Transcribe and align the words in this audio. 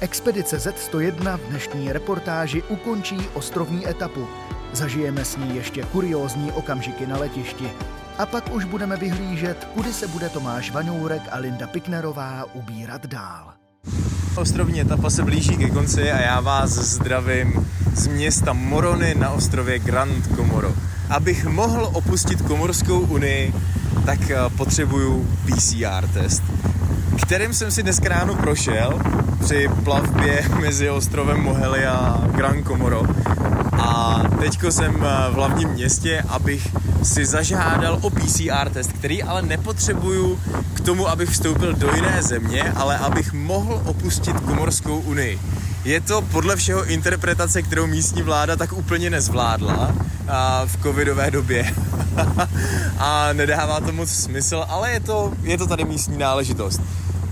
Expedice 0.00 0.56
Z101 0.58 1.36
v 1.36 1.40
dnešní 1.50 1.92
reportáži 1.92 2.62
ukončí 2.68 3.18
ostrovní 3.34 3.88
etapu. 3.88 4.28
Zažijeme 4.72 5.24
s 5.24 5.36
ní 5.36 5.56
ještě 5.56 5.82
kuriózní 5.82 6.52
okamžiky 6.52 7.06
na 7.06 7.18
letišti. 7.18 7.70
A 8.18 8.26
pak 8.26 8.54
už 8.54 8.64
budeme 8.64 8.96
vyhlížet, 8.96 9.68
kudy 9.74 9.92
se 9.92 10.08
bude 10.08 10.28
Tomáš 10.28 10.70
Vaňourek 10.70 11.22
a 11.30 11.38
Linda 11.38 11.66
Piknerová 11.66 12.44
ubírat 12.54 13.06
dál. 13.06 13.52
Ostrovní 14.36 14.80
etapa 14.80 15.10
se 15.10 15.22
blíží 15.22 15.56
ke 15.56 15.70
konci 15.70 16.10
a 16.12 16.20
já 16.20 16.40
vás 16.40 16.70
zdravím 16.70 17.68
z 17.94 18.06
města 18.06 18.52
Morony 18.52 19.14
na 19.14 19.30
ostrově 19.30 19.78
Grand 19.78 20.36
Comoro. 20.36 20.74
Abych 21.10 21.46
mohl 21.46 21.90
opustit 21.94 22.42
Komorskou 22.42 23.00
unii, 23.00 23.54
tak 24.06 24.30
eh, 24.30 24.36
potřebuju 24.56 25.28
PCR 25.46 26.08
test, 26.12 26.42
kterým 27.22 27.52
jsem 27.54 27.70
si 27.70 27.82
dneska 27.82 28.08
ráno 28.08 28.34
prošel 28.34 29.00
při 29.44 29.68
plavbě 29.84 30.44
mezi 30.60 30.90
ostrovem 30.90 31.40
Mohely 31.40 31.86
a 31.86 32.22
Grand 32.34 32.66
Comoro. 32.66 33.02
A 33.72 34.22
teďko 34.40 34.72
jsem 34.72 34.96
eh, 34.96 35.30
v 35.30 35.34
hlavním 35.34 35.68
městě, 35.68 36.22
abych 36.28 36.68
si 37.02 37.26
zažádal 37.26 37.98
o 38.02 38.10
PCR 38.10 38.68
test, 38.72 38.92
který 38.92 39.22
ale 39.22 39.42
nepotřebuju 39.42 40.40
k 40.74 40.80
tomu, 40.80 41.08
abych 41.08 41.30
vstoupil 41.30 41.72
do 41.72 41.94
jiné 41.94 42.22
země, 42.22 42.72
ale 42.76 42.98
abych 42.98 43.32
mohl 43.32 43.82
opustit 43.84 44.40
Komorskou 44.40 44.98
unii. 44.98 45.38
Je 45.88 46.00
to 46.00 46.22
podle 46.22 46.56
všeho 46.56 46.84
interpretace, 46.84 47.62
kterou 47.62 47.86
místní 47.86 48.22
vláda 48.22 48.56
tak 48.56 48.72
úplně 48.72 49.10
nezvládla 49.10 49.94
a 50.28 50.62
v 50.66 50.82
covidové 50.82 51.30
době. 51.30 51.74
a 52.98 53.32
nedává 53.32 53.80
to 53.80 53.92
moc 53.92 54.10
smysl, 54.10 54.64
ale 54.68 54.92
je 54.92 55.00
to, 55.00 55.32
je 55.42 55.58
to 55.58 55.66
tady 55.66 55.84
místní 55.84 56.18
náležitost. 56.18 56.80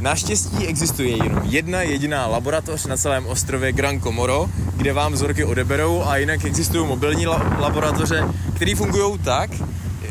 Naštěstí 0.01 0.67
existuje 0.67 1.17
jenom 1.17 1.41
jedna 1.45 1.83
jediná 1.83 2.27
laboratoř 2.27 2.87
na 2.87 2.97
celém 2.97 3.27
ostrově 3.27 3.73
Gran 3.73 4.01
Comoro, 4.01 4.49
kde 4.77 4.93
vám 4.93 5.13
vzorky 5.13 5.45
odeberou 5.45 6.03
a 6.03 6.17
jinak 6.17 6.45
existují 6.45 6.87
mobilní 6.87 7.27
laboratoře, 7.59 8.25
které 8.55 8.75
fungují 8.77 9.19
tak, 9.19 9.51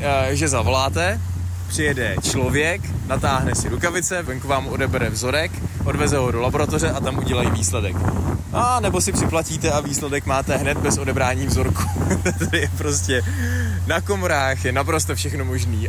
eh, 0.02 0.30
že 0.36 0.48
zavoláte, 0.48 1.22
přijede 1.68 2.16
člověk, 2.22 2.82
natáhne 3.08 3.56
si 3.56 3.70
rukavice, 3.70 4.24
venku 4.24 4.48
vám 4.48 4.68
odebere 4.68 5.10
vzorek, 5.10 5.52
odveze 5.86 6.18
ho 6.18 6.32
do 6.32 6.42
laboratoře 6.42 6.92
a 6.92 7.00
tam 7.00 7.18
udělají 7.18 7.52
výsledek. 7.52 7.96
A 8.54 8.80
nebo 8.80 9.02
si 9.02 9.12
připlatíte 9.12 9.72
a 9.72 9.80
výsledek 9.80 10.26
máte 10.26 10.58
hned 10.58 10.78
bez 10.78 10.98
odebrání 10.98 11.48
vzorku. 11.48 11.84
to 12.50 12.56
je 12.56 12.72
prostě 12.78 13.24
na 13.88 14.02
komorách 14.02 14.66
je 14.66 14.72
naprosto 14.72 15.16
všechno 15.16 15.46
možný. 15.46 15.88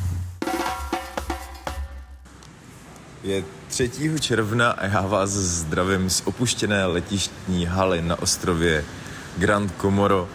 Je 3.22 3.44
3. 3.68 3.90
června 4.20 4.70
a 4.70 4.86
já 4.86 5.00
vás 5.00 5.30
zdravím 5.30 6.10
z 6.10 6.22
opuštěné 6.24 6.86
letištní 6.86 7.66
haly 7.66 8.02
na 8.02 8.22
ostrově 8.22 8.84
Grand 9.36 9.72
Comoro, 9.80 10.28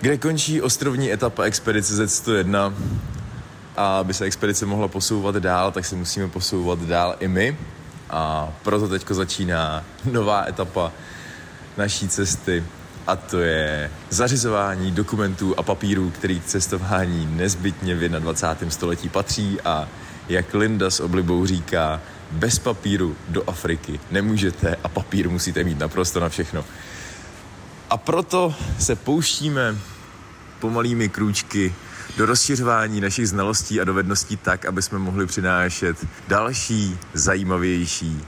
kde 0.00 0.16
končí 0.16 0.62
ostrovní 0.62 1.12
etapa 1.12 1.42
expedice 1.42 2.04
Z101 2.04 2.74
a 3.80 3.98
aby 3.98 4.14
se 4.14 4.24
expedice 4.24 4.66
mohla 4.66 4.88
posouvat 4.88 5.36
dál, 5.36 5.72
tak 5.72 5.84
se 5.84 5.96
musíme 5.96 6.28
posouvat 6.28 6.78
dál 6.78 7.16
i 7.20 7.28
my 7.28 7.56
a 8.10 8.52
proto 8.62 8.88
teďko 8.88 9.14
začíná 9.14 9.84
nová 10.04 10.44
etapa 10.48 10.92
naší 11.76 12.08
cesty 12.08 12.64
a 13.06 13.16
to 13.16 13.40
je 13.40 13.90
zařizování 14.10 14.90
dokumentů 14.90 15.58
a 15.58 15.62
papírů, 15.62 16.10
který 16.10 16.40
k 16.40 16.44
cestování 16.44 17.26
nezbytně 17.36 17.94
v 17.94 18.08
21. 18.08 18.70
století 18.70 19.08
patří 19.08 19.60
a 19.60 19.88
jak 20.28 20.54
Linda 20.54 20.90
s 20.90 21.00
oblibou 21.00 21.46
říká, 21.46 22.00
bez 22.30 22.58
papíru 22.58 23.16
do 23.28 23.50
Afriky 23.50 24.00
nemůžete 24.10 24.76
a 24.84 24.88
papír 24.88 25.28
musíte 25.30 25.64
mít 25.64 25.78
naprosto 25.78 26.20
na 26.20 26.28
všechno. 26.28 26.64
A 27.90 27.96
proto 27.96 28.54
se 28.78 28.96
pouštíme 28.96 29.76
pomalými 30.58 31.08
krůčky 31.08 31.74
do 32.16 32.26
rozšiřování 32.26 33.00
našich 33.00 33.28
znalostí 33.28 33.80
a 33.80 33.84
dovedností 33.84 34.36
tak, 34.36 34.64
aby 34.64 34.82
jsme 34.82 34.98
mohli 34.98 35.26
přinášet 35.26 36.06
další 36.28 36.98
zajímavější 37.14 38.24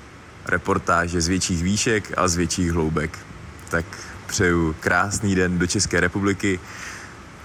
reportáže 0.46 1.20
z 1.20 1.28
větších 1.28 1.62
výšek 1.62 2.12
a 2.16 2.28
z 2.28 2.36
větších 2.36 2.72
hloubek. 2.72 3.18
Tak 3.68 3.84
přeju 4.26 4.76
krásný 4.80 5.34
den 5.34 5.58
do 5.58 5.66
České 5.66 6.00
republiky 6.00 6.60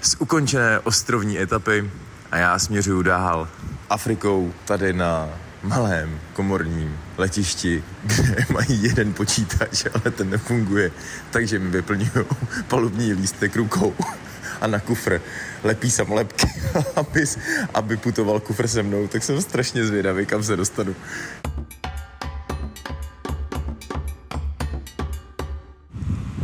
z 0.02 0.16
ukončené 0.20 0.80
ostrovní 0.80 1.40
etapy 1.40 1.92
a 2.32 2.38
já 2.38 2.60
směřuju 2.60 3.02
dál 3.02 3.50
Afrikou 3.90 4.54
tady 4.66 4.94
na 4.94 5.30
malém 5.64 6.20
komorním 6.34 6.98
letišti, 7.18 7.84
kde 8.04 8.46
mají 8.54 8.84
jeden 8.84 9.14
počítač, 9.14 9.86
ale 9.94 10.12
ten 10.12 10.30
nefunguje, 10.30 10.92
takže 11.32 11.60
mi 11.60 11.70
vyplňují 11.70 12.12
palubní 12.68 13.14
lístek 13.14 13.56
rukou 13.56 13.96
a 14.62 14.68
na 14.68 14.80
kufr 14.80 15.22
lepí 15.64 15.92
samolepky, 15.92 16.48
aby, 16.96 17.26
aby 17.74 17.98
putoval 17.98 18.40
kufr 18.40 18.68
se 18.68 18.84
mnou, 18.84 19.08
tak 19.08 19.24
jsem 19.24 19.42
strašně 19.42 19.86
zvědavý, 19.86 20.26
kam 20.26 20.44
se 20.44 20.56
dostanu. 20.56 20.96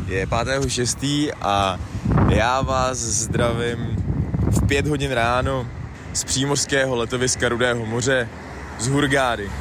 Je 0.07 0.25
5.6. 0.25 1.31
a 1.41 1.79
já 2.29 2.61
vás 2.61 2.97
zdravím 2.97 3.95
v 4.45 4.67
pět 4.67 4.87
hodin 4.87 5.11
ráno 5.11 5.67
z 6.13 6.23
přímořského 6.23 6.95
letoviska 6.95 7.49
Rudého 7.49 7.85
moře 7.85 8.29
z 8.79 8.87
Hurgády. 8.87 9.51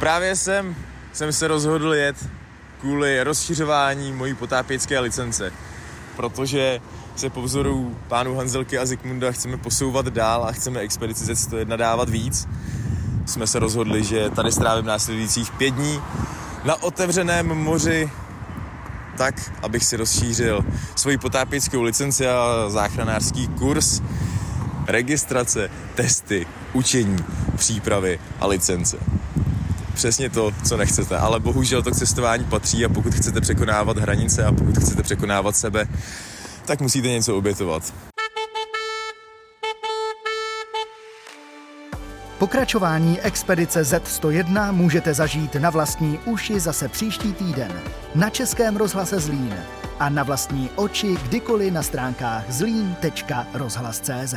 Právě 0.00 0.36
jsem, 0.36 0.76
jsem 1.12 1.32
se 1.32 1.48
rozhodl 1.48 1.94
jet 1.94 2.16
kvůli 2.80 3.24
rozšiřování 3.24 4.12
mojí 4.12 4.34
potápěcké 4.34 5.00
licence, 5.00 5.52
protože 6.16 6.80
se 7.16 7.30
po 7.30 7.42
vzoru 7.42 7.96
pánů 8.08 8.36
Hanzelky 8.36 8.78
a 8.78 8.86
Zikmunda 8.86 9.32
chceme 9.32 9.56
posouvat 9.56 10.06
dál 10.06 10.44
a 10.44 10.52
chceme 10.52 10.80
expedici 10.80 11.24
Z101 11.24 11.76
dávat 11.76 12.08
víc. 12.08 12.48
Jsme 13.26 13.46
se 13.46 13.58
rozhodli, 13.58 14.04
že 14.04 14.30
tady 14.30 14.52
strávím 14.52 14.86
následujících 14.86 15.50
pět 15.50 15.70
dní 15.70 16.02
na 16.64 16.82
otevřeném 16.82 17.46
moři 17.46 18.10
tak, 19.16 19.52
abych 19.62 19.84
si 19.84 19.96
rozšířil 19.96 20.64
svoji 20.96 21.18
potápěckou 21.18 21.82
licenci 21.82 22.28
a 22.28 22.64
záchranářský 22.68 23.48
kurz, 23.48 24.02
registrace, 24.86 25.70
testy, 25.94 26.46
učení, 26.72 27.24
přípravy 27.54 28.18
a 28.40 28.46
licence. 28.46 28.96
Přesně 29.94 30.30
to, 30.30 30.52
co 30.68 30.76
nechcete, 30.76 31.16
ale 31.16 31.40
bohužel 31.40 31.82
to 31.82 31.90
k 31.90 31.96
cestování 31.96 32.44
patří 32.44 32.84
a 32.84 32.88
pokud 32.88 33.14
chcete 33.14 33.40
překonávat 33.40 33.98
hranice 33.98 34.44
a 34.44 34.52
pokud 34.52 34.78
chcete 34.78 35.02
překonávat 35.02 35.56
sebe, 35.56 35.86
tak 36.64 36.80
musíte 36.80 37.08
něco 37.08 37.36
obětovat. 37.36 37.94
Pokračování 42.38 43.20
expedice 43.20 43.82
Z101 43.82 44.72
můžete 44.72 45.14
zažít 45.14 45.54
na 45.54 45.70
vlastní 45.70 46.18
uši 46.24 46.60
zase 46.60 46.88
příští 46.88 47.32
týden 47.32 47.80
na 48.14 48.30
Českém 48.30 48.76
rozhlase 48.76 49.20
Zlín 49.20 49.54
a 49.98 50.08
na 50.08 50.22
vlastní 50.22 50.70
oči 50.76 51.16
kdykoliv 51.22 51.72
na 51.72 51.82
stránkách 51.82 52.44
zlín.rozhlas.cz. 52.48 54.34